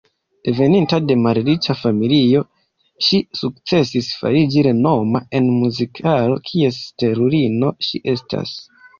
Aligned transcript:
Deveninta 0.45 0.97
de 1.09 1.15
malriĉa 1.23 1.73
familio, 1.81 2.39
ŝi 3.07 3.19
sukcesis 3.39 4.07
fariĝi 4.21 4.63
renoma 4.67 5.21
en 5.41 5.51
muzik-halo, 5.57 6.39
kies 6.49 6.79
stelulino 6.87 7.71
ŝi 7.89 8.03
estas. 8.15 8.55